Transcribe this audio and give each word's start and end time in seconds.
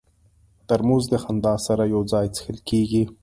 ترموز 0.67 1.03
د 1.13 1.15
خندا 1.23 1.53
سره 1.67 1.83
یو 1.93 2.01
ځای 2.11 2.25
څښل 2.35 2.57
کېږي. 2.69 3.03